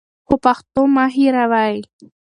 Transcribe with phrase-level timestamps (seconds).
[0.25, 1.75] خو پښتو مه هېروئ.